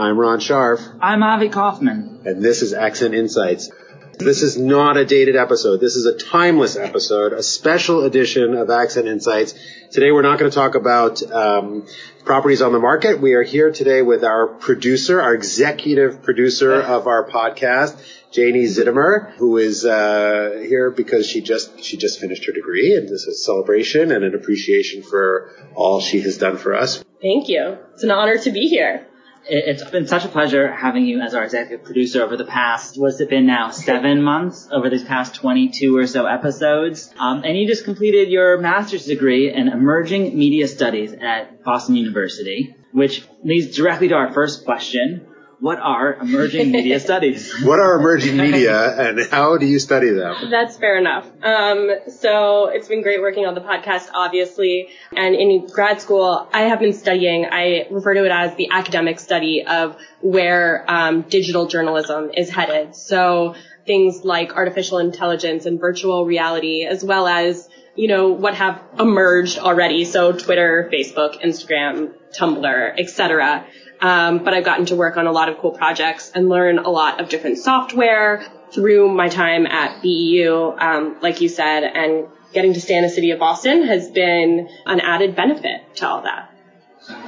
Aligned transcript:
I'm 0.00 0.18
Ron 0.18 0.40
Scharf, 0.40 0.80
I'm 1.02 1.22
Avi 1.22 1.50
Kaufman. 1.50 2.22
and 2.24 2.42
this 2.42 2.62
is 2.62 2.72
Accent 2.72 3.14
Insights. 3.14 3.70
This 4.18 4.40
is 4.40 4.56
not 4.56 4.96
a 4.96 5.04
dated 5.04 5.36
episode. 5.36 5.78
This 5.78 5.94
is 5.94 6.06
a 6.06 6.16
timeless 6.16 6.74
episode, 6.74 7.34
a 7.34 7.42
special 7.42 8.04
edition 8.04 8.54
of 8.54 8.70
Accent 8.70 9.08
Insights. 9.08 9.52
Today 9.90 10.10
we're 10.10 10.22
not 10.22 10.38
going 10.38 10.50
to 10.50 10.54
talk 10.54 10.74
about 10.74 11.22
um, 11.30 11.86
properties 12.24 12.62
on 12.62 12.72
the 12.72 12.78
market. 12.78 13.20
We 13.20 13.34
are 13.34 13.42
here 13.42 13.72
today 13.72 14.00
with 14.00 14.24
our 14.24 14.46
producer, 14.46 15.20
our 15.20 15.34
executive 15.34 16.22
producer 16.22 16.80
of 16.80 17.06
our 17.06 17.28
podcast, 17.28 18.02
Janie 18.32 18.64
Zittimer, 18.64 19.32
who 19.32 19.58
is 19.58 19.84
uh, 19.84 20.64
here 20.66 20.90
because 20.90 21.28
she 21.28 21.42
just 21.42 21.84
she 21.84 21.98
just 21.98 22.20
finished 22.20 22.46
her 22.46 22.52
degree, 22.52 22.94
and 22.96 23.04
this 23.06 23.24
is 23.26 23.38
a 23.38 23.44
celebration 23.44 24.12
and 24.12 24.24
an 24.24 24.34
appreciation 24.34 25.02
for 25.02 25.50
all 25.74 26.00
she 26.00 26.22
has 26.22 26.38
done 26.38 26.56
for 26.56 26.74
us. 26.74 27.04
Thank 27.20 27.50
you. 27.50 27.76
It's 27.92 28.02
an 28.02 28.10
honor 28.10 28.38
to 28.38 28.50
be 28.50 28.68
here. 28.68 29.06
It- 29.52 29.64
It's 29.66 29.90
been 29.90 30.06
such 30.06 30.24
a 30.24 30.28
pleasure 30.28 30.70
having 30.70 31.04
you 31.06 31.20
as 31.20 31.34
our 31.34 31.42
executive 31.42 31.84
producer 31.84 32.22
over 32.22 32.36
the 32.36 32.44
past, 32.44 32.96
what's 32.96 33.20
it 33.20 33.28
been 33.28 33.46
now, 33.46 33.70
seven 33.70 34.22
months? 34.22 34.68
Over 34.70 34.88
these 34.88 35.02
past 35.02 35.34
22 35.34 35.96
or 35.96 36.06
so 36.06 36.26
episodes. 36.26 37.12
Um, 37.18 37.42
and 37.44 37.58
you 37.58 37.66
just 37.66 37.84
completed 37.84 38.28
your 38.30 38.58
master's 38.58 39.06
degree 39.06 39.52
in 39.52 39.66
emerging 39.68 40.38
media 40.38 40.68
studies 40.68 41.12
at 41.20 41.64
Boston 41.64 41.96
University, 41.96 42.76
which 42.92 43.24
leads 43.42 43.76
directly 43.76 44.08
to 44.08 44.14
our 44.14 44.32
first 44.32 44.64
question. 44.64 45.26
What 45.60 45.78
are 45.78 46.14
emerging 46.14 46.72
media 46.72 46.98
studies? 47.08 47.52
What 47.62 47.78
are 47.80 47.98
emerging 48.00 48.38
media, 48.38 48.98
and 48.98 49.20
how 49.30 49.58
do 49.58 49.66
you 49.66 49.78
study 49.78 50.10
them? 50.10 50.50
That's 50.50 50.78
fair 50.78 50.98
enough. 50.98 51.26
Um, 51.42 51.90
so 52.08 52.68
it's 52.68 52.88
been 52.88 53.02
great 53.02 53.20
working 53.20 53.44
on 53.44 53.54
the 53.54 53.60
podcast, 53.60 54.08
obviously. 54.14 54.88
And 55.14 55.34
in 55.34 55.66
grad 55.66 56.00
school, 56.00 56.48
I 56.52 56.62
have 56.62 56.80
been 56.80 56.94
studying, 56.94 57.46
I 57.50 57.86
refer 57.90 58.14
to 58.14 58.24
it 58.24 58.32
as 58.32 58.56
the 58.56 58.70
academic 58.70 59.20
study 59.20 59.62
of 59.66 59.96
where 60.22 60.84
um, 60.88 61.22
digital 61.22 61.66
journalism 61.66 62.30
is 62.34 62.48
headed. 62.48 62.96
So 62.96 63.54
things 63.86 64.24
like 64.24 64.54
artificial 64.54 64.98
intelligence 64.98 65.66
and 65.66 65.78
virtual 65.78 66.24
reality, 66.24 66.84
as 66.84 67.04
well 67.04 67.26
as 67.26 67.68
you 67.96 68.08
know 68.08 68.28
what 68.28 68.54
have 68.54 68.80
emerged 68.98 69.58
already. 69.58 70.06
So 70.06 70.32
Twitter, 70.32 70.88
Facebook, 70.90 71.42
Instagram, 71.42 72.14
Tumblr, 72.38 72.98
etc. 72.98 73.66
Um, 74.00 74.44
but 74.44 74.54
I've 74.54 74.64
gotten 74.64 74.86
to 74.86 74.96
work 74.96 75.16
on 75.16 75.26
a 75.26 75.32
lot 75.32 75.48
of 75.48 75.58
cool 75.58 75.72
projects 75.72 76.30
and 76.34 76.48
learn 76.48 76.78
a 76.78 76.88
lot 76.88 77.20
of 77.20 77.28
different 77.28 77.58
software 77.58 78.42
through 78.72 79.08
my 79.08 79.28
time 79.28 79.66
at 79.66 80.02
BU, 80.02 80.74
um, 80.78 81.16
like 81.20 81.40
you 81.40 81.48
said, 81.48 81.82
and 81.84 82.26
getting 82.52 82.74
to 82.74 82.80
stay 82.80 82.96
in 82.96 83.02
the 83.02 83.10
city 83.10 83.30
of 83.30 83.38
Boston 83.38 83.82
has 83.86 84.10
been 84.10 84.68
an 84.86 85.00
added 85.00 85.36
benefit 85.36 85.96
to 85.96 86.08
all 86.08 86.22
that. 86.22 86.50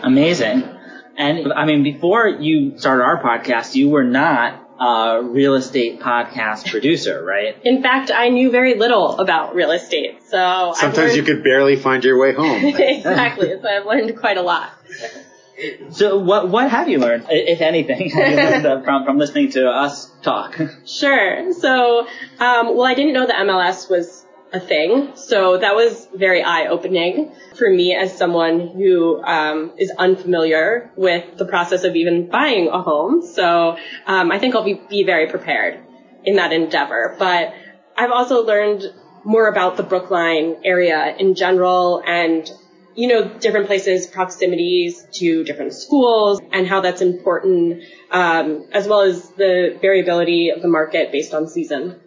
Amazing. 0.03 0.63
And 1.17 1.53
I 1.53 1.67
mean, 1.67 1.83
before 1.83 2.27
you 2.27 2.79
started 2.79 3.05
our 3.05 3.23
podcast, 3.23 3.75
you 3.75 3.91
were 3.91 4.05
not 4.05 4.59
a 4.81 5.23
real 5.23 5.55
estate 5.55 6.01
podcast 6.01 6.71
producer, 6.71 7.23
right? 7.23 7.57
In 7.65 7.83
fact, 7.83 8.11
I 8.13 8.31
knew 8.31 8.51
very 8.51 8.75
little 8.75 9.21
about 9.21 9.55
real 9.55 9.71
estate, 9.71 10.23
so 10.29 10.39
I've 10.39 10.77
Sometimes 10.77 11.17
you 11.17 11.23
could 11.23 11.45
barely 11.45 11.77
find 11.77 12.03
your 12.03 12.19
way 12.19 12.33
home. 12.33 12.65
exactly. 12.65 13.53
So 13.61 13.69
I've 13.69 13.87
learned 13.87 14.17
quite 14.19 14.39
a 14.39 14.43
lot. 14.43 14.73
So 15.91 16.19
what 16.19 16.49
what 16.49 16.71
have 16.71 16.89
you 16.89 16.99
learned, 16.99 17.27
if 17.31 17.61
anything, 17.61 18.11
from 18.85 19.05
from 19.05 19.19
listening 19.19 19.51
to 19.53 19.69
us 19.69 20.11
talk? 20.23 20.59
Sure. 20.87 21.53
So, 21.53 22.07
um, 22.39 22.77
well, 22.77 22.85
I 22.85 22.95
didn't 22.95 23.13
know 23.15 23.27
the 23.27 23.33
MLS 23.35 23.89
was 23.89 24.27
a 24.53 24.61
thing, 24.61 25.13
so 25.15 25.57
that 25.59 25.75
was 25.75 26.09
very 26.15 26.43
eye-opening 26.43 27.33
for 27.57 27.71
me 27.71 27.95
as 27.95 28.17
someone 28.17 28.69
who 28.69 29.23
um, 29.23 29.73
is 29.79 29.91
unfamiliar 29.97 30.91
with 30.97 31.39
the 31.39 31.47
process 31.47 31.85
of 31.85 31.95
even 31.97 32.29
buying 32.29 32.69
a 32.69 32.83
home. 32.83 33.23
So, 33.23 33.77
um, 34.07 34.31
I 34.31 34.39
think 34.39 34.55
I'll 34.55 34.65
be, 34.65 34.81
be 34.89 35.05
very 35.05 35.29
prepared 35.29 35.81
in 36.25 36.37
that 36.37 36.53
endeavor. 36.53 37.17
But 37.19 37.55
I've 37.97 38.11
also 38.11 38.45
learned 38.45 38.83
more 39.25 39.49
about 39.49 39.77
the 39.77 39.83
Brookline 39.83 40.57
area 40.65 41.15
in 41.17 41.35
general 41.35 42.03
and 42.07 42.49
you 42.95 43.09
know, 43.09 43.29
different 43.39 43.67
places, 43.67 44.07
proximities 44.07 45.05
to 45.15 45.45
different 45.45 45.73
schools 45.73 46.41
and 46.53 46.67
how 46.67 46.81
that's 46.81 47.01
important, 47.01 47.83
um, 48.11 48.67
as 48.73 48.87
well 48.87 49.01
as 49.01 49.31
the 49.31 49.79
variability 49.81 50.51
of 50.51 50.63
the 50.63 50.69
market 50.69 51.13
based 51.13 51.35
on 51.35 51.49
season. 51.49 52.01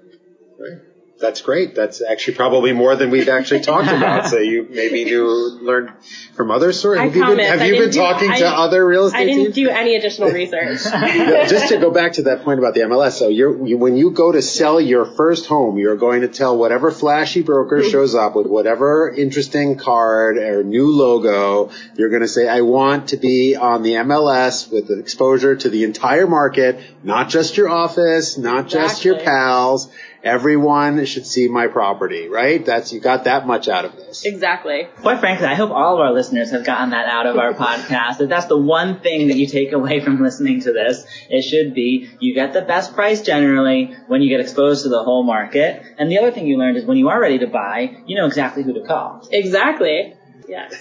That's 1.25 1.41
great. 1.41 1.73
That's 1.73 2.03
actually 2.03 2.35
probably 2.35 2.71
more 2.71 2.95
than 2.95 3.09
we've 3.09 3.29
actually 3.29 3.61
talked 3.61 3.87
about. 3.87 4.27
So 4.27 4.37
you 4.37 4.67
maybe 4.69 5.05
knew, 5.05 5.25
learned 5.59 5.91
from 6.35 6.51
other 6.51 6.71
sources. 6.71 7.03
Have 7.03 7.15
you 7.15 7.25
been, 7.25 7.39
have 7.39 7.65
you 7.65 7.79
been 7.79 7.89
do- 7.89 7.97
talking 7.97 8.29
I 8.29 8.37
to 8.39 8.47
other 8.47 8.85
real 8.85 9.07
estate 9.07 9.21
I 9.21 9.25
didn't 9.25 9.53
teams? 9.53 9.55
do 9.55 9.69
any 9.69 9.95
additional 9.95 10.29
research. 10.29 10.83
Just 11.49 11.69
to 11.69 11.79
go 11.79 11.89
back 11.89 12.13
to 12.13 12.23
that 12.23 12.43
point 12.43 12.59
about 12.59 12.75
the 12.75 12.81
MLS, 12.81 13.13
so 13.13 13.27
you're, 13.27 13.65
you, 13.65 13.75
when 13.79 13.97
you 13.97 14.11
go 14.11 14.31
to 14.31 14.43
sell 14.43 14.79
your 14.79 15.03
first 15.03 15.47
home, 15.47 15.79
you're 15.79 15.97
going 15.97 16.21
to 16.21 16.27
tell 16.27 16.55
whatever 16.55 16.91
flashy 16.91 17.41
broker 17.41 17.77
mm-hmm. 17.77 17.89
shows 17.89 18.13
up 18.13 18.35
with 18.35 18.45
whatever 18.45 19.09
interesting 19.09 19.77
card 19.77 20.37
or 20.37 20.63
new 20.63 20.91
logo, 20.91 21.71
you're 21.95 22.09
going 22.09 22.21
to 22.21 22.27
say, 22.27 22.47
I 22.47 22.61
want 22.61 23.09
to 23.09 23.17
be 23.17 23.55
on 23.55 23.81
the 23.81 23.93
MLS 23.93 24.71
with 24.71 24.91
exposure 24.91 25.55
to 25.55 25.69
the 25.69 25.85
entire 25.85 26.27
market, 26.27 26.79
not 27.03 27.29
just 27.29 27.57
your 27.57 27.69
office, 27.69 28.37
not 28.37 28.67
just 28.67 29.03
your 29.03 29.19
pals. 29.19 29.89
Everyone 30.25 31.05
should 31.05 31.27
see 31.27 31.47
my 31.47 31.67
property, 31.67 32.27
right? 32.27 32.65
That's, 32.65 32.91
you 32.91 32.99
got 32.99 33.25
that 33.25 33.45
much 33.45 33.67
out 33.67 33.85
of 33.85 33.95
this. 33.95 34.25
exactly. 34.25 34.87
Quite 35.01 35.19
frankly, 35.19 35.45
I 35.45 35.53
hope 35.53 35.69
all 35.69 35.93
of 35.93 35.99
our 35.99 36.11
listeners 36.13 36.49
have 36.49 36.65
gotten 36.65 36.89
that 36.89 37.05
out 37.05 37.27
of 37.27 37.37
our 37.37 37.53
podcast. 37.65 38.19
If 38.21 38.29
that's 38.29 38.47
the 38.47 38.57
one 38.57 39.01
thing 39.01 39.27
that 39.27 39.37
you 39.37 39.45
take 39.45 39.71
away 39.71 39.99
from 39.99 40.19
listening 40.19 40.61
to 40.61 40.73
this, 40.73 41.05
it 41.29 41.43
should 41.43 41.75
be 41.75 42.09
you 42.19 42.33
get 42.33 42.53
the 42.53 42.63
best 42.63 42.95
price 42.95 43.21
generally 43.21 43.95
when 44.07 44.23
you 44.23 44.29
get 44.29 44.39
exposed 44.39 44.81
to 44.81 44.89
the 44.89 45.03
whole 45.03 45.23
market. 45.23 45.83
And 45.99 46.09
the 46.11 46.17
other 46.17 46.31
thing 46.31 46.47
you 46.47 46.57
learned 46.57 46.77
is 46.77 46.85
when 46.85 46.97
you 46.97 47.09
are 47.09 47.21
ready 47.21 47.37
to 47.39 47.47
buy, 47.47 48.01
you 48.07 48.15
know 48.15 48.25
exactly 48.25 48.63
who 48.63 48.73
to 48.73 48.81
call. 48.81 49.27
Exactly. 49.31 50.15
Yes. 50.47 50.73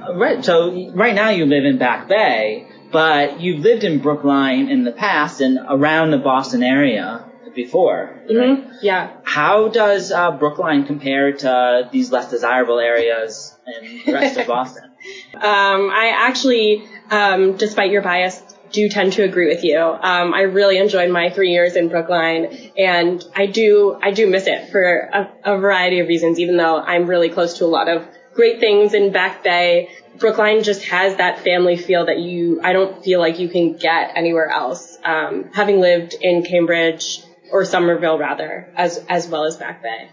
Uh, 0.00 0.14
Right. 0.14 0.44
So 0.44 0.92
right 0.92 1.16
now 1.16 1.30
you 1.30 1.46
live 1.46 1.64
in 1.64 1.78
Back 1.78 2.06
Bay, 2.06 2.68
but 2.92 3.40
you've 3.40 3.58
lived 3.64 3.82
in 3.82 3.98
Brookline 3.98 4.68
in 4.68 4.84
the 4.84 4.92
past 4.92 5.40
and 5.40 5.58
around 5.68 6.12
the 6.12 6.18
Boston 6.18 6.62
area 6.62 7.28
before. 7.54 8.20
right? 8.28 8.58
hmm 8.58 8.70
Yeah. 8.82 9.10
How 9.24 9.68
does 9.68 10.12
uh, 10.12 10.32
Brookline 10.32 10.84
compare 10.86 11.32
to 11.32 11.88
these 11.92 12.10
less 12.10 12.30
desirable 12.30 12.78
areas 12.78 13.56
in 13.66 14.02
the 14.06 14.12
rest 14.12 14.38
of 14.38 14.46
Boston? 14.54 14.84
Um, 15.34 15.90
I 15.90 16.12
actually, 16.14 16.84
um, 17.10 17.56
despite 17.56 17.90
your 17.90 18.02
bias, 18.02 18.42
do 18.72 18.88
tend 18.88 19.12
to 19.12 19.22
agree 19.22 19.46
with 19.46 19.62
you. 19.62 19.78
Um, 19.78 20.34
I 20.34 20.42
really 20.42 20.78
enjoyed 20.78 21.10
my 21.10 21.30
three 21.30 21.50
years 21.50 21.76
in 21.76 21.88
Brookline, 21.88 22.72
and 22.76 23.24
I 23.34 23.46
do, 23.46 23.96
I 24.02 24.10
do 24.10 24.28
miss 24.28 24.46
it 24.46 24.70
for 24.70 24.82
a, 24.84 25.32
a 25.44 25.58
variety 25.58 26.00
of 26.00 26.08
reasons. 26.08 26.40
Even 26.40 26.56
though 26.56 26.78
I'm 26.78 27.06
really 27.06 27.28
close 27.28 27.58
to 27.58 27.64
a 27.64 27.66
lot 27.66 27.88
of 27.88 28.04
great 28.34 28.58
things 28.58 28.94
in 28.94 29.12
Back 29.12 29.44
Bay, 29.44 29.90
Brookline 30.18 30.64
just 30.64 30.82
has 30.86 31.16
that 31.16 31.44
family 31.44 31.76
feel 31.76 32.06
that 32.06 32.18
you, 32.18 32.60
I 32.64 32.72
don't 32.72 33.04
feel 33.04 33.20
like 33.20 33.38
you 33.38 33.48
can 33.48 33.76
get 33.76 34.12
anywhere 34.16 34.48
else. 34.48 34.98
Um, 35.04 35.50
having 35.52 35.80
lived 35.80 36.14
in 36.20 36.42
Cambridge 36.42 37.20
or 37.50 37.64
Somerville 37.64 38.18
rather, 38.18 38.72
as 38.76 38.98
as 39.08 39.28
well 39.28 39.44
as 39.44 39.56
Back 39.56 39.82
Bay. 39.82 40.10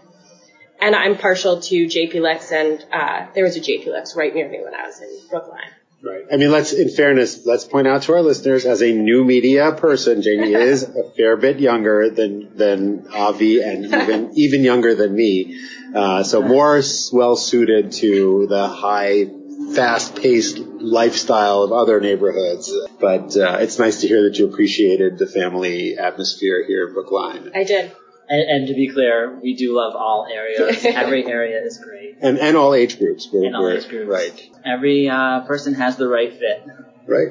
And 0.80 0.96
I'm 0.96 1.16
partial 1.16 1.60
to 1.60 1.86
JP 1.86 2.20
Licks, 2.20 2.50
and 2.50 2.84
uh, 2.92 3.26
there 3.34 3.44
was 3.44 3.56
a 3.56 3.60
JP 3.60 3.86
Licks 3.86 4.16
right 4.16 4.34
near 4.34 4.48
me 4.48 4.60
when 4.62 4.74
I 4.74 4.86
was 4.86 5.00
in 5.00 5.08
Brookline. 5.30 5.70
Right. 6.02 6.24
I 6.32 6.36
mean, 6.36 6.50
let's, 6.50 6.72
in 6.72 6.88
fairness, 6.88 7.46
let's 7.46 7.64
point 7.64 7.86
out 7.86 8.02
to 8.02 8.14
our 8.14 8.22
listeners, 8.22 8.66
as 8.66 8.82
a 8.82 8.90
new 8.90 9.22
media 9.22 9.70
person, 9.70 10.20
Janie 10.20 10.52
is 10.54 10.82
a 10.82 11.10
fair 11.16 11.36
bit 11.36 11.60
younger 11.60 12.10
than, 12.10 12.56
than 12.56 13.06
Avi 13.12 13.62
and 13.62 13.84
even, 13.94 14.30
even 14.34 14.64
younger 14.64 14.96
than 14.96 15.14
me. 15.14 15.60
Uh, 15.94 16.24
so 16.24 16.42
more 16.42 16.82
well 17.12 17.36
suited 17.36 17.92
to 17.92 18.46
the 18.48 18.66
high, 18.66 19.26
fast 19.74 20.16
paced 20.16 20.58
lifestyle 20.58 21.62
of 21.62 21.72
other 21.72 22.00
neighborhoods. 22.00 22.72
But, 23.00 23.36
uh, 23.36 23.58
it's 23.60 23.78
nice 23.78 24.00
to 24.02 24.08
hear 24.08 24.22
that 24.28 24.38
you 24.38 24.46
appreciated 24.46 25.18
the 25.18 25.26
family 25.26 25.96
atmosphere 25.98 26.64
here 26.66 26.88
in 26.88 26.94
Brookline. 26.94 27.50
I 27.54 27.64
did. 27.64 27.92
And, 28.28 28.40
and 28.50 28.68
to 28.68 28.74
be 28.74 28.88
clear, 28.88 29.38
we 29.42 29.54
do 29.56 29.74
love 29.76 29.94
all 29.94 30.26
areas. 30.32 30.84
Every 30.84 31.26
area 31.26 31.60
is 31.62 31.78
great. 31.78 32.16
And, 32.20 32.38
and 32.38 32.56
all 32.56 32.74
age 32.74 32.98
groups. 32.98 33.28
We're, 33.32 33.46
And 33.46 33.56
all 33.56 33.64
we're- 33.64 33.78
age 33.78 33.88
groups. 33.88 34.08
Right. 34.08 34.50
Every 34.64 35.08
uh, 35.08 35.40
person 35.40 35.74
has 35.74 35.96
the 35.96 36.08
right 36.08 36.32
fit. 36.32 36.64
Right. 37.06 37.28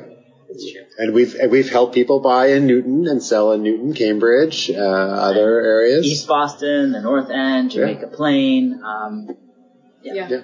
It's 0.50 0.70
true. 0.70 0.82
And 0.98 1.14
we've, 1.14 1.34
and 1.36 1.50
we've 1.50 1.70
helped 1.70 1.96
people 1.96 2.20
buy 2.20 2.48
in 2.48 2.68
Newton 2.68 3.08
and 3.08 3.24
sell 3.24 3.54
in 3.54 3.64
Newton, 3.64 3.94
Cambridge, 3.94 4.70
uh, 4.70 4.74
other 4.76 5.62
areas. 5.62 6.06
East 6.06 6.28
Boston, 6.28 6.92
the 6.92 7.00
North 7.02 7.30
End, 7.30 7.72
Jamaica 7.72 8.08
Plain. 8.08 8.82
Um, 8.84 9.30
Yeah. 10.04 10.28
Yeah. 10.30 10.42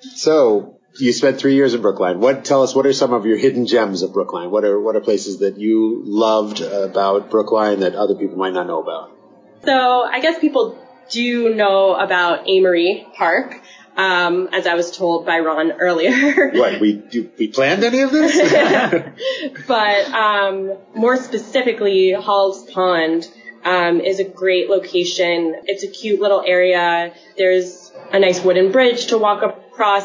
So 0.00 0.79
you 0.98 1.12
spent 1.12 1.38
three 1.38 1.54
years 1.54 1.74
in 1.74 1.82
Brookline. 1.82 2.20
What 2.20 2.44
tell 2.44 2.62
us? 2.62 2.74
What 2.74 2.86
are 2.86 2.92
some 2.92 3.12
of 3.12 3.26
your 3.26 3.36
hidden 3.36 3.66
gems 3.66 4.02
of 4.02 4.12
Brookline? 4.12 4.50
What 4.50 4.64
are 4.64 4.80
what 4.80 4.96
are 4.96 5.00
places 5.00 5.38
that 5.38 5.56
you 5.58 6.02
loved 6.04 6.60
about 6.60 7.30
Brookline 7.30 7.80
that 7.80 7.94
other 7.94 8.14
people 8.14 8.36
might 8.36 8.52
not 8.52 8.66
know 8.66 8.82
about? 8.82 9.12
So 9.64 10.02
I 10.02 10.20
guess 10.20 10.38
people 10.38 10.78
do 11.10 11.54
know 11.54 11.94
about 11.94 12.48
Amory 12.48 13.06
Park. 13.14 13.60
um, 13.96 14.48
as 14.52 14.66
I 14.66 14.74
was 14.74 14.96
told 14.96 15.26
by 15.26 15.40
Ron 15.40 15.72
earlier. 15.72 16.50
what 16.54 16.80
we 16.80 16.94
do, 16.94 17.30
we 17.38 17.48
planned 17.48 17.84
any 17.84 18.00
of 18.00 18.12
this? 18.12 18.36
but 19.66 20.10
um, 20.12 20.76
more 20.94 21.16
specifically, 21.16 22.12
Hall's 22.12 22.70
Pond 22.70 23.28
um, 23.64 24.00
is 24.00 24.20
a 24.20 24.24
great 24.24 24.70
location. 24.70 25.54
It's 25.64 25.82
a 25.82 25.88
cute 25.88 26.20
little 26.20 26.42
area. 26.46 27.12
There's 27.36 27.92
a 28.12 28.18
nice 28.18 28.42
wooden 28.42 28.72
bridge 28.72 29.06
to 29.08 29.18
walk 29.18 29.42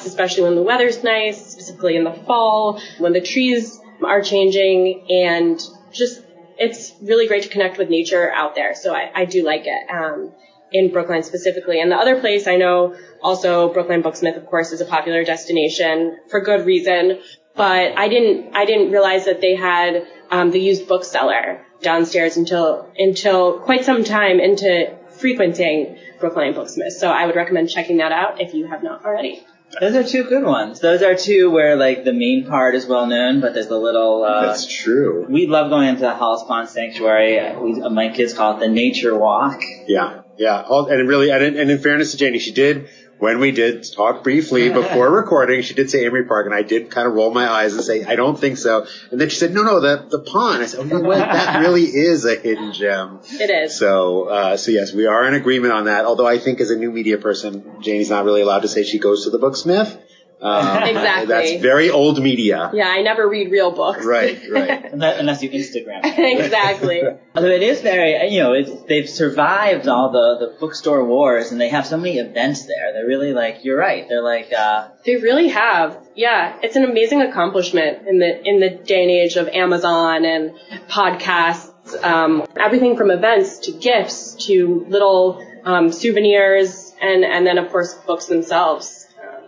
especially 0.05 0.43
when 0.43 0.55
the 0.55 0.63
weather's 0.63 1.03
nice, 1.03 1.51
specifically 1.51 1.95
in 1.95 2.03
the 2.03 2.13
fall, 2.13 2.81
when 2.99 3.13
the 3.13 3.21
trees 3.21 3.79
are 4.03 4.21
changing, 4.21 5.05
and 5.09 5.59
just 5.93 6.21
it's 6.57 6.93
really 7.01 7.27
great 7.27 7.43
to 7.43 7.49
connect 7.49 7.77
with 7.77 7.89
nature 7.89 8.31
out 8.31 8.55
there. 8.55 8.75
So 8.75 8.93
I, 8.93 9.11
I 9.13 9.25
do 9.25 9.43
like 9.43 9.63
it. 9.65 9.89
Um, 9.89 10.33
in 10.71 10.91
Brookline 10.91 11.23
specifically. 11.23 11.79
And 11.79 11.91
the 11.91 11.95
other 11.95 12.19
place 12.19 12.47
I 12.47 12.57
know 12.57 12.95
also 13.21 13.71
Brookline 13.71 14.03
Booksmith, 14.03 14.35
of 14.35 14.45
course, 14.45 14.71
is 14.71 14.81
a 14.81 14.85
popular 14.85 15.23
destination 15.23 16.17
for 16.29 16.41
good 16.41 16.65
reason. 16.65 17.19
But 17.55 17.97
I 17.97 18.09
didn't, 18.09 18.55
I 18.55 18.65
didn't 18.65 18.91
realize 18.91 19.25
that 19.25 19.39
they 19.39 19.55
had 19.55 20.05
um, 20.29 20.51
the 20.51 20.59
used 20.59 20.87
bookseller 20.87 21.65
downstairs 21.81 22.35
until 22.35 22.91
until 22.97 23.59
quite 23.59 23.85
some 23.85 24.03
time 24.03 24.39
into 24.39 24.97
frequenting 25.19 25.97
Brookline 26.19 26.53
Booksmith. 26.53 26.91
So 26.91 27.09
I 27.09 27.25
would 27.25 27.35
recommend 27.35 27.69
checking 27.69 27.97
that 27.97 28.11
out 28.11 28.41
if 28.41 28.53
you 28.53 28.67
have 28.67 28.83
not 28.83 29.05
already. 29.05 29.45
Those 29.79 29.95
are 29.95 30.03
two 30.03 30.23
good 30.23 30.43
ones. 30.43 30.79
Those 30.79 31.01
are 31.01 31.15
two 31.15 31.51
where 31.51 31.75
like 31.75 32.03
the 32.05 32.13
main 32.13 32.45
part 32.47 32.75
is 32.75 32.85
well 32.85 33.07
known, 33.07 33.41
but 33.41 33.53
there's 33.53 33.67
a 33.67 33.77
little. 33.77 34.23
Uh, 34.23 34.47
That's 34.47 34.65
true. 34.65 35.25
We 35.29 35.47
love 35.47 35.69
going 35.69 35.89
into 35.89 36.01
the 36.01 36.13
Halls 36.13 36.43
Pond 36.43 36.69
Sanctuary. 36.69 37.55
We, 37.57 37.73
my 37.89 38.09
kids 38.09 38.33
call 38.33 38.57
it 38.57 38.59
the 38.59 38.69
Nature 38.69 39.17
Walk. 39.17 39.61
Yeah, 39.87 40.21
yeah. 40.37 40.63
And 40.69 41.09
really, 41.09 41.29
and 41.31 41.43
in 41.43 41.77
fairness 41.79 42.11
to 42.11 42.17
Janie, 42.17 42.39
she 42.39 42.51
did 42.51 42.89
when 43.25 43.39
we 43.39 43.49
did 43.49 43.83
talk 43.91 44.23
briefly 44.23 44.69
before 44.81 45.09
recording, 45.09 45.63
she 45.63 45.73
did 45.73 45.89
say 45.89 46.05
Amory 46.05 46.25
Park, 46.25 46.45
and 46.45 46.53
I 46.53 46.61
did 46.61 46.91
kind 46.91 47.07
of 47.07 47.15
roll 47.15 47.31
my 47.33 47.49
eyes 47.49 47.73
and 47.73 47.83
say, 47.83 48.03
I 48.03 48.15
don't 48.15 48.39
think 48.39 48.57
so. 48.57 48.85
And 49.09 49.19
then 49.19 49.29
she 49.29 49.37
said, 49.37 49.51
no, 49.51 49.63
no, 49.63 49.79
the, 49.79 50.05
the 50.07 50.19
pond. 50.19 50.61
I 50.61 50.67
said, 50.67 50.81
oh, 50.81 50.83
you 50.83 50.89
know 50.93 50.99
what? 50.99 51.17
That 51.35 51.59
really 51.59 51.85
is 51.85 52.23
a 52.23 52.35
hidden 52.35 52.71
gem. 52.71 53.19
It 53.23 53.49
is. 53.49 53.79
So, 53.79 54.25
uh, 54.25 54.57
so 54.57 54.71
yes, 54.71 54.93
we 54.93 55.07
are 55.07 55.27
in 55.27 55.33
agreement 55.33 55.73
on 55.73 55.85
that. 55.85 56.05
Although 56.05 56.27
I 56.27 56.37
think 56.37 56.61
as 56.61 56.69
a 56.69 56.75
new 56.75 56.91
media 56.91 57.17
person, 57.17 57.81
Janie's 57.81 58.11
not 58.11 58.25
really 58.25 58.41
allowed 58.41 58.61
to 58.61 58.67
say 58.67 58.83
she 58.83 58.99
goes 58.99 59.23
to 59.23 59.31
the 59.31 59.39
booksmith. 59.39 59.99
Um, 60.41 60.83
exactly. 60.83 61.25
That's 61.27 61.61
very 61.61 61.89
old 61.89 62.21
media. 62.21 62.71
Yeah, 62.73 62.87
I 62.87 63.01
never 63.01 63.27
read 63.27 63.51
real 63.51 63.71
books. 63.71 64.05
Right, 64.05 64.39
right. 64.51 64.93
Unless 64.93 65.41
you 65.41 65.49
Instagram. 65.49 66.01
exactly. 66.03 67.01
Although 67.35 67.49
it 67.49 67.63
is 67.63 67.81
very, 67.81 68.29
you 68.29 68.41
know, 68.41 68.53
it, 68.53 68.87
they've 68.87 69.09
survived 69.09 69.87
all 69.87 70.11
the, 70.11 70.45
the 70.45 70.59
bookstore 70.59 71.03
wars 71.05 71.51
and 71.51 71.59
they 71.59 71.69
have 71.69 71.85
so 71.85 71.97
many 71.97 72.17
events 72.17 72.65
there. 72.65 72.93
They're 72.93 73.07
really 73.07 73.33
like, 73.33 73.63
you're 73.63 73.77
right. 73.77 74.07
They're 74.07 74.23
like, 74.23 74.51
uh, 74.53 74.89
They 75.05 75.15
really 75.15 75.49
have. 75.49 75.97
Yeah, 76.15 76.57
it's 76.61 76.75
an 76.75 76.83
amazing 76.83 77.21
accomplishment 77.21 78.07
in 78.07 78.19
the 78.19 78.41
in 78.47 78.59
the 78.59 78.69
day 78.69 79.01
and 79.01 79.11
age 79.11 79.35
of 79.35 79.47
Amazon 79.49 80.25
and 80.25 80.51
podcasts. 80.87 81.71
Um, 82.03 82.47
everything 82.57 82.97
from 82.97 83.11
events 83.11 83.59
to 83.59 83.71
gifts 83.73 84.47
to 84.47 84.85
little 84.87 85.45
um, 85.65 85.91
souvenirs 85.91 86.93
and 87.01 87.23
and 87.25 87.45
then 87.45 87.57
of 87.57 87.69
course 87.69 87.93
books 87.93 88.25
themselves. 88.25 89.04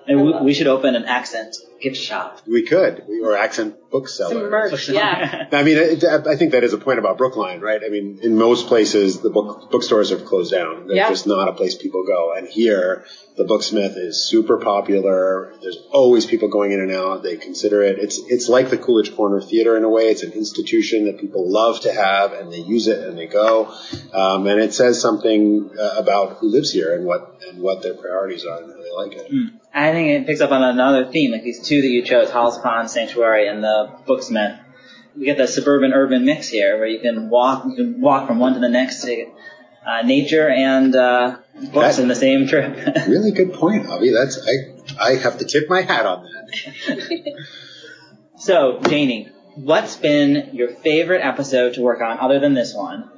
And 0.07 0.23
we, 0.23 0.33
we 0.41 0.53
should 0.53 0.67
open 0.67 0.95
an 0.95 1.05
accent 1.05 1.55
gift 1.81 1.97
shop. 1.97 2.41
We 2.47 2.63
could, 2.63 3.03
we, 3.07 3.21
or 3.21 3.37
accent 3.37 3.75
bookseller. 3.91 4.33
Some 4.33 4.49
merch, 4.49 4.89
yeah. 4.89 5.47
I 5.51 5.63
mean, 5.63 5.77
it, 5.77 6.03
I 6.03 6.35
think 6.35 6.53
that 6.53 6.63
is 6.63 6.73
a 6.73 6.77
point 6.77 6.97
about 6.99 7.17
Brookline, 7.17 7.61
right? 7.61 7.81
I 7.85 7.89
mean, 7.89 8.19
in 8.23 8.35
most 8.37 8.67
places, 8.67 9.21
the 9.21 9.29
book 9.29 9.69
bookstores 9.69 10.09
have 10.09 10.25
closed 10.25 10.51
down. 10.51 10.87
They're 10.87 10.97
Yeah. 10.97 11.09
just 11.09 11.27
not 11.27 11.47
a 11.47 11.53
place 11.53 11.75
people 11.75 12.03
go. 12.05 12.33
And 12.35 12.47
here, 12.47 13.05
the 13.37 13.43
Booksmith 13.43 13.95
is 13.97 14.27
super 14.27 14.57
popular. 14.57 15.53
There's 15.61 15.77
always 15.91 16.25
people 16.25 16.47
going 16.47 16.71
in 16.71 16.79
and 16.81 16.91
out. 16.91 17.21
They 17.21 17.37
consider 17.37 17.83
it. 17.83 17.99
It's 17.99 18.17
it's 18.27 18.49
like 18.49 18.69
the 18.71 18.77
Coolidge 18.77 19.15
Corner 19.15 19.39
Theater 19.41 19.77
in 19.77 19.83
a 19.83 19.89
way. 19.89 20.03
It's 20.09 20.23
an 20.23 20.31
institution 20.31 21.05
that 21.05 21.19
people 21.19 21.47
love 21.49 21.81
to 21.81 21.93
have, 21.93 22.33
and 22.33 22.51
they 22.51 22.59
use 22.59 22.87
it 22.87 23.07
and 23.07 23.15
they 23.17 23.27
go. 23.27 23.71
Um, 24.13 24.47
and 24.47 24.59
it 24.59 24.73
says 24.73 24.99
something 24.99 25.69
uh, 25.79 25.95
about 25.97 26.37
who 26.37 26.47
lives 26.49 26.71
here 26.71 26.95
and 26.95 27.05
what 27.05 27.39
and 27.47 27.61
what 27.61 27.83
their 27.83 27.93
priorities 27.93 28.45
are 28.45 28.57
and 28.63 28.71
how 28.71 28.81
they 28.81 28.91
like 28.91 29.13
it. 29.13 29.51
I 29.77 29.91
think 29.91 30.09
it 30.09 30.25
picks 30.25 30.41
up 30.41 30.51
on 30.51 30.63
another 30.63 31.05
theme, 31.11 31.31
like 31.31 31.43
these 31.43 31.59
two 31.65 31.81
that 31.81 31.87
you 31.87 32.01
chose, 32.03 32.31
Halls 32.31 32.57
Pond 32.57 32.89
Sanctuary 32.89 33.47
and 33.47 33.63
the 33.63 33.91
Booksmith. 34.07 34.59
We 35.15 35.25
get 35.25 35.37
the 35.37 35.47
suburban 35.47 35.93
urban 35.93 36.25
mix 36.25 36.47
here, 36.47 36.77
where 36.77 36.87
you 36.87 36.99
can 36.99 37.29
walk, 37.29 37.65
you 37.65 37.75
can 37.75 38.01
walk 38.01 38.27
from 38.27 38.39
one 38.39 38.55
to 38.55 38.59
the 38.59 38.69
next 38.69 39.01
to 39.03 39.31
uh, 39.85 40.01
nature 40.01 40.49
and 40.49 40.95
uh, 40.95 41.37
books 41.71 41.97
That- 41.97 41.99
in 42.01 42.07
the 42.07 42.15
same 42.15 42.47
trip. 42.47 42.75
Really 43.07 43.31
good 43.31 43.53
point, 43.53 43.87
Avi. 43.87 44.11
That's 44.11 44.39
I 44.99 45.09
I 45.11 45.15
have 45.17 45.37
to 45.37 45.45
tip 45.45 45.69
my 45.69 45.81
hat 45.81 46.05
on 46.07 46.23
that. 46.23 47.33
so, 48.37 48.79
Janie, 48.87 49.29
what's 49.55 49.95
been 49.95 50.49
your 50.53 50.69
favorite 50.69 51.21
episode 51.21 51.75
to 51.75 51.81
work 51.81 52.01
on 52.01 52.17
other 52.19 52.39
than 52.39 52.53
this 52.55 52.73
one? 52.73 53.09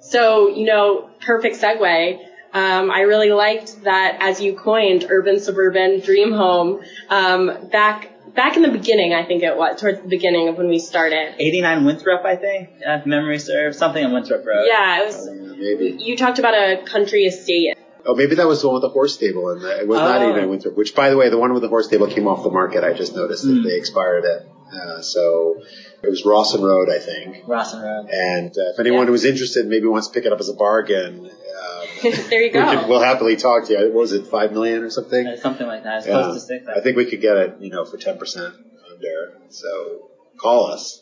So, 0.00 0.48
you 0.48 0.66
know, 0.66 1.08
perfect 1.24 1.56
segue. 1.56 2.18
Um, 2.54 2.90
I 2.90 3.00
really 3.00 3.30
liked 3.30 3.82
that, 3.82 4.18
as 4.20 4.40
you 4.40 4.54
coined, 4.54 5.06
urban, 5.10 5.40
suburban, 5.40 6.00
dream 6.00 6.32
home. 6.32 6.80
Um, 7.10 7.68
back 7.72 8.10
back 8.34 8.56
in 8.56 8.62
the 8.62 8.70
beginning, 8.70 9.12
I 9.12 9.24
think 9.24 9.42
it 9.42 9.56
was 9.56 9.80
towards 9.80 10.00
the 10.00 10.08
beginning 10.08 10.48
of 10.48 10.56
when 10.56 10.68
we 10.68 10.78
started. 10.78 11.34
89 11.38 11.84
Winthrop, 11.84 12.24
I 12.24 12.36
think, 12.36 12.68
uh, 12.86 12.92
if 13.00 13.06
memory 13.06 13.38
serves, 13.40 13.76
something 13.76 14.04
on 14.04 14.12
Winthrop 14.12 14.46
Road. 14.46 14.64
Yeah, 14.68 15.02
it 15.02 15.06
was. 15.06 15.28
Maybe. 15.30 15.96
You 16.02 16.16
talked 16.16 16.38
about 16.38 16.54
a 16.54 16.82
country 16.84 17.24
estate. 17.24 17.76
Oh, 18.06 18.14
maybe 18.14 18.34
that 18.36 18.46
was 18.46 18.60
the 18.60 18.68
one 18.68 18.74
with 18.74 18.82
the 18.82 18.88
horse 18.90 19.14
stable, 19.14 19.48
and 19.50 19.62
it 19.64 19.88
was 19.88 19.98
not 19.98 20.20
Oh. 20.22 20.30
even 20.30 20.44
in 20.44 20.50
Winthrop. 20.50 20.76
Which, 20.76 20.94
by 20.94 21.10
the 21.10 21.16
way, 21.16 21.28
the 21.30 21.38
one 21.38 21.52
with 21.54 21.62
the 21.62 21.68
horse 21.68 21.86
stable 21.86 22.06
came 22.06 22.28
off 22.28 22.44
the 22.44 22.50
market. 22.50 22.84
I 22.84 22.92
just 22.92 23.16
noticed 23.16 23.44
that 23.44 23.62
they 23.66 23.74
expired 23.76 24.24
it. 24.24 24.42
Uh, 24.74 25.00
so 25.00 25.56
it 26.02 26.08
was 26.10 26.24
Rawson 26.24 26.62
Road, 26.62 26.88
I 26.90 26.98
think. 26.98 27.44
Rawson 27.48 27.80
Road. 27.82 28.08
And 28.10 28.50
uh, 28.50 28.70
if 28.74 28.78
anyone 28.80 29.06
Yeah. 29.06 29.12
was 29.12 29.24
interested, 29.24 29.66
maybe 29.66 29.86
wants 29.86 30.08
to 30.08 30.12
pick 30.14 30.26
it 30.26 30.32
up 30.32 30.40
as 30.40 30.48
a 30.48 30.54
bargain. 30.54 31.20
Um, 31.30 31.83
there 32.30 32.40
you 32.40 32.46
we 32.46 32.50
could, 32.50 32.64
go. 32.80 32.88
we'll 32.88 33.00
happily 33.02 33.36
talk 33.36 33.66
to 33.66 33.72
you. 33.72 33.78
What 33.92 33.92
was 34.02 34.12
it, 34.12 34.26
five 34.26 34.52
million 34.52 34.82
or 34.82 34.90
something? 34.90 35.26
Uh, 35.26 35.36
Something 35.36 35.66
like 35.66 35.82
that. 35.84 35.98
It's 35.98 36.06
Yeah. 36.06 36.22
close 36.22 36.34
to 36.34 36.40
six. 36.40 36.66
I 36.68 36.80
think 36.80 36.96
we 36.96 37.04
could 37.06 37.20
get 37.20 37.36
it, 37.36 37.54
you 37.60 37.70
know, 37.70 37.84
for 37.84 37.96
ten 37.96 38.18
percent 38.18 38.54
under. 38.90 39.38
So 39.50 40.10
call 40.38 40.66
us. 40.66 41.00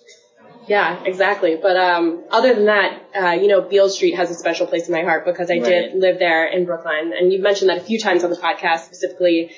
Yeah, 0.68 1.02
exactly. 1.04 1.56
But 1.60 1.76
um, 1.76 2.24
other 2.30 2.54
than 2.54 2.66
that, 2.66 3.02
uh, 3.16 3.30
you 3.32 3.48
know, 3.48 3.60
Beals 3.62 3.94
Street 3.96 4.14
has 4.14 4.30
a 4.30 4.34
special 4.34 4.66
place 4.66 4.86
in 4.86 4.92
my 4.92 5.02
heart 5.02 5.24
because 5.24 5.50
I 5.50 5.54
Right. 5.54 5.64
did 5.64 5.94
live 5.94 6.18
there 6.20 6.46
in 6.46 6.64
Brookline, 6.64 7.12
and 7.12 7.32
you've 7.32 7.42
mentioned 7.42 7.68
that 7.70 7.78
a 7.78 7.84
few 7.84 7.98
times 7.98 8.22
on 8.22 8.30
the 8.30 8.36
podcast, 8.36 8.84
specifically 8.84 9.50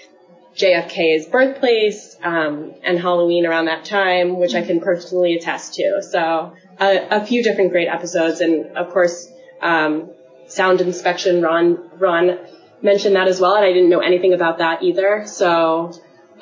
JFK's 0.57 1.26
birthplace 1.26 2.16
um, 2.23 2.75
and 2.83 2.99
Halloween 2.99 3.45
around 3.45 3.66
that 3.66 3.85
time, 3.85 4.38
which 4.38 4.54
I 4.54 4.62
can 4.62 4.80
personally 4.80 5.35
attest 5.35 5.75
to. 5.75 6.00
So 6.11 6.54
a, 6.80 7.07
a 7.11 7.26
few 7.26 7.42
different 7.42 7.71
great 7.73 7.88
episodes, 7.88 8.40
and 8.40 8.76
of 8.76 8.90
course, 8.90 9.28
um, 9.61 10.13
sound 10.49 10.81
inspection. 10.81 11.43
Ron 11.43 11.91
Ron 11.99 12.39
mentioned 12.83 13.17
that 13.17 13.29
as 13.29 13.41
well, 13.41 13.55
and 13.55 13.65
I 13.65 13.73
didn't 13.73 13.91
know 13.91 14.01
anything 14.01 14.33
about 14.35 14.59
that 14.59 14.83
either. 14.83 15.25
So 15.27 15.93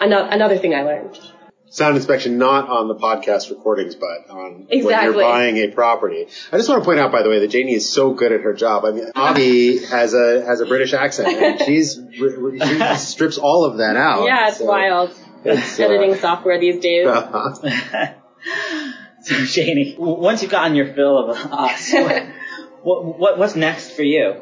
another 0.01 0.29
another 0.31 0.59
thing 0.59 0.75
I 0.75 0.83
learned. 0.83 1.19
sound 1.71 1.97
inspection 1.97 2.37
not 2.39 2.69
on 2.69 2.89
the 2.89 2.95
podcast 2.95 3.49
recordings, 3.51 3.95
but 3.95 4.29
on 4.29 4.67
when 4.69 4.83
you're 4.83 5.13
buying 5.15 5.57
a 5.59 5.69
property. 5.69 6.27
I 6.53 6.57
just 6.59 6.69
want 6.69 6.83
to 6.83 6.85
point 6.85 6.99
out, 7.01 7.11
by 7.13 7.23
the 7.23 7.29
way, 7.31 7.39
that 7.41 7.49
Janie 7.49 7.75
is 7.75 7.91
so 7.91 8.13
good 8.13 8.31
at 8.33 8.41
her 8.43 8.53
job. 8.53 8.85
I 8.85 8.91
mean, 8.93 9.11
Avi 9.15 9.79
has 9.87 10.13
a 10.15 10.45
has 10.45 10.61
a 10.61 10.67
British 10.67 10.93
accent, 10.93 11.29
and 11.29 11.61
she's 11.63 11.99
she 12.15 12.97
strips 12.97 13.39
all 13.39 13.65
of 13.65 13.79
that 13.79 13.97
out. 13.97 14.25
Yeah, 14.27 14.49
it's 14.49 14.59
So- 14.59 14.67
wild. 14.67 15.11
It's, 15.45 15.81
uh, 15.81 15.83
Editing 15.83 16.15
software 16.21 16.61
these 16.61 16.81
days. 16.81 17.05
so, 19.23 19.45
Janie, 19.47 19.97
once 19.99 20.41
you've 20.43 20.53
gotten 20.53 20.77
your 20.77 20.95
fill 20.95 21.19
of 21.31 21.37
us, 21.37 21.93
what, 22.83 23.19
what, 23.19 23.39
what's 23.39 23.57
next 23.57 23.91
for 23.91 24.03
you? 24.03 24.41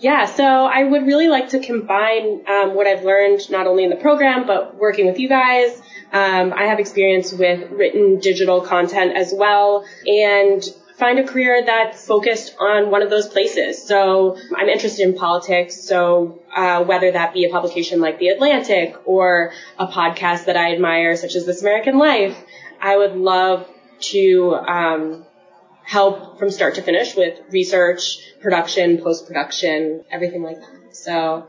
Yeah, 0.00 0.26
so 0.26 0.44
I 0.44 0.84
would 0.84 1.06
really 1.06 1.26
like 1.26 1.48
to 1.50 1.58
combine 1.58 2.44
um, 2.46 2.74
what 2.76 2.86
I've 2.86 3.04
learned 3.04 3.50
not 3.50 3.66
only 3.66 3.82
in 3.82 3.90
the 3.90 3.96
program 3.96 4.46
but 4.46 4.76
working 4.76 5.06
with 5.06 5.18
you 5.18 5.28
guys. 5.28 5.80
Um, 6.12 6.52
I 6.52 6.64
have 6.66 6.78
experience 6.78 7.32
with 7.32 7.70
written 7.70 8.20
digital 8.20 8.60
content 8.60 9.16
as 9.16 9.34
well, 9.36 9.84
and 10.06 10.62
find 10.98 11.18
a 11.18 11.24
career 11.24 11.62
that's 11.64 12.06
focused 12.06 12.56
on 12.58 12.90
one 12.90 13.02
of 13.02 13.10
those 13.10 13.28
places. 13.28 13.86
So 13.86 14.36
I'm 14.56 14.68
interested 14.68 15.06
in 15.06 15.14
politics, 15.14 15.82
so 15.82 16.40
uh, 16.54 16.84
whether 16.84 17.12
that 17.12 17.34
be 17.34 17.44
a 17.44 17.50
publication 17.50 18.00
like 18.00 18.18
The 18.18 18.28
Atlantic 18.28 18.96
or 19.04 19.52
a 19.78 19.86
podcast 19.86 20.46
that 20.46 20.56
I 20.56 20.74
admire, 20.74 21.16
such 21.16 21.34
as 21.34 21.44
This 21.44 21.60
American 21.60 21.98
Life, 21.98 22.36
I 22.80 22.96
would 22.96 23.16
love 23.16 23.68
to 24.00 24.54
um, 24.54 25.26
help 25.88 26.38
from 26.38 26.50
start 26.50 26.74
to 26.74 26.82
finish 26.82 27.16
with 27.16 27.40
research, 27.50 28.18
production, 28.42 28.98
post-production, 28.98 30.04
everything 30.10 30.42
like 30.42 30.60
that. 30.60 30.94
So 30.94 31.48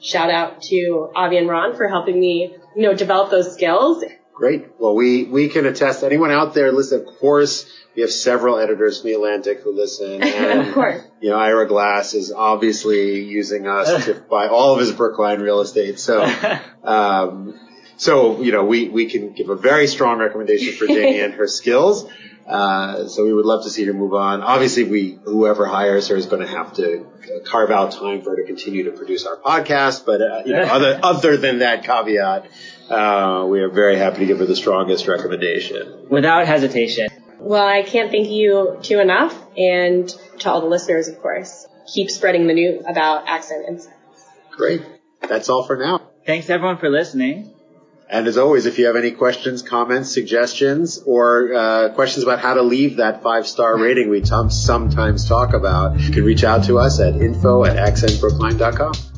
shout 0.00 0.30
out 0.30 0.62
to 0.62 1.10
Avi 1.16 1.38
and 1.38 1.48
Ron 1.48 1.76
for 1.76 1.88
helping 1.88 2.20
me, 2.20 2.54
you 2.76 2.82
know, 2.82 2.94
develop 2.94 3.32
those 3.32 3.52
skills. 3.52 4.04
Great. 4.32 4.68
Well, 4.78 4.94
we, 4.94 5.24
we 5.24 5.48
can 5.48 5.66
attest. 5.66 6.04
Anyone 6.04 6.30
out 6.30 6.54
there 6.54 6.70
listen, 6.70 7.00
of 7.00 7.18
course, 7.18 7.68
we 7.96 8.02
have 8.02 8.12
several 8.12 8.60
editors 8.60 9.00
from 9.00 9.10
the 9.10 9.14
Atlantic 9.14 9.58
who 9.62 9.74
listen. 9.74 10.22
And, 10.22 10.68
of 10.68 10.72
course. 10.72 11.02
You 11.20 11.30
know, 11.30 11.36
Ira 11.36 11.66
Glass 11.66 12.14
is 12.14 12.30
obviously 12.30 13.24
using 13.24 13.66
us 13.66 14.04
to 14.06 14.14
buy 14.14 14.46
all 14.46 14.74
of 14.74 14.78
his 14.78 14.92
Brookline 14.92 15.40
real 15.40 15.62
estate. 15.62 15.98
So, 15.98 16.22
um, 16.84 17.58
so, 17.96 18.40
you 18.40 18.52
know, 18.52 18.64
we, 18.64 18.88
we 18.88 19.06
can 19.06 19.32
give 19.32 19.50
a 19.50 19.56
very 19.56 19.88
strong 19.88 20.20
recommendation 20.20 20.74
for 20.74 20.86
Jamie 20.86 21.18
and 21.18 21.34
her 21.34 21.48
skills. 21.48 22.08
Uh, 22.46 23.06
so 23.06 23.24
we 23.24 23.32
would 23.32 23.46
love 23.46 23.64
to 23.64 23.70
see 23.70 23.84
her 23.84 23.92
move 23.92 24.14
on. 24.14 24.42
Obviously, 24.42 24.84
we 24.84 25.18
whoever 25.24 25.66
hires 25.66 26.08
her 26.08 26.16
is 26.16 26.26
going 26.26 26.42
to 26.42 26.48
have 26.48 26.74
to 26.74 27.06
carve 27.46 27.70
out 27.70 27.92
time 27.92 28.22
for 28.22 28.30
her 28.30 28.36
to 28.36 28.44
continue 28.44 28.84
to 28.84 28.92
produce 28.92 29.26
our 29.26 29.36
podcast. 29.36 30.04
But 30.04 30.20
uh, 30.20 30.42
you 30.44 30.52
know, 30.52 30.62
other 30.62 31.00
other 31.02 31.36
than 31.36 31.60
that 31.60 31.84
caveat, 31.84 32.46
uh, 32.88 33.46
we 33.48 33.60
are 33.60 33.68
very 33.68 33.96
happy 33.96 34.18
to 34.20 34.26
give 34.26 34.38
her 34.38 34.46
the 34.46 34.56
strongest 34.56 35.06
recommendation. 35.06 36.08
Without 36.08 36.46
hesitation. 36.46 37.08
Well, 37.38 37.66
I 37.66 37.82
can't 37.82 38.10
thank 38.10 38.28
you 38.28 38.78
two 38.82 39.00
enough, 39.00 39.34
and 39.56 40.08
to 40.40 40.50
all 40.50 40.60
the 40.60 40.66
listeners, 40.66 41.08
of 41.08 41.20
course, 41.22 41.66
keep 41.92 42.10
spreading 42.10 42.46
the 42.46 42.54
news 42.54 42.84
about 42.86 43.28
accent 43.28 43.66
insights. 43.66 43.96
Great. 44.50 44.82
That's 45.22 45.48
all 45.48 45.64
for 45.64 45.76
now. 45.76 46.10
Thanks 46.26 46.50
everyone 46.50 46.78
for 46.78 46.90
listening. 46.90 47.54
And 48.12 48.26
as 48.26 48.36
always, 48.36 48.66
if 48.66 48.78
you 48.78 48.86
have 48.86 48.96
any 48.96 49.12
questions, 49.12 49.62
comments, 49.62 50.12
suggestions, 50.12 51.00
or 51.06 51.54
uh, 51.54 51.88
questions 51.94 52.24
about 52.24 52.40
how 52.40 52.54
to 52.54 52.62
leave 52.62 52.96
that 52.96 53.22
five 53.22 53.46
star 53.46 53.78
rating 53.78 54.10
we 54.10 54.20
t- 54.20 54.50
sometimes 54.50 55.28
talk 55.28 55.52
about, 55.52 56.00
you 56.00 56.10
can 56.10 56.24
reach 56.24 56.42
out 56.42 56.64
to 56.64 56.78
us 56.78 56.98
at 56.98 57.14
info 57.14 57.64
at 57.64 57.76
accentbrookline.com. 57.76 59.09